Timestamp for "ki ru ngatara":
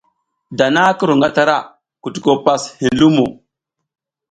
0.97-1.57